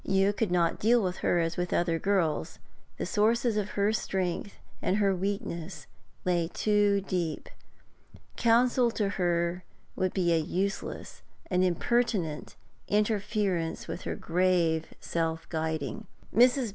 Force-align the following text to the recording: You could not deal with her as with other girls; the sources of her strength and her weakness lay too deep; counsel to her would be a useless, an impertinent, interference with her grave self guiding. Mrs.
You 0.03 0.33
could 0.33 0.49
not 0.49 0.79
deal 0.79 0.99
with 1.03 1.17
her 1.17 1.37
as 1.37 1.57
with 1.57 1.71
other 1.71 1.99
girls; 1.99 2.57
the 2.97 3.05
sources 3.05 3.55
of 3.55 3.71
her 3.77 3.93
strength 3.93 4.55
and 4.81 4.97
her 4.97 5.15
weakness 5.15 5.85
lay 6.25 6.49
too 6.51 7.01
deep; 7.01 7.47
counsel 8.35 8.89
to 8.97 9.09
her 9.09 9.63
would 9.95 10.11
be 10.15 10.33
a 10.33 10.39
useless, 10.39 11.21
an 11.51 11.61
impertinent, 11.61 12.55
interference 12.87 13.87
with 13.87 14.01
her 14.01 14.15
grave 14.15 14.87
self 14.99 15.47
guiding. 15.49 16.07
Mrs. 16.35 16.69